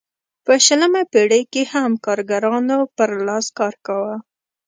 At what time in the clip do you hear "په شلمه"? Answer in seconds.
0.45-1.01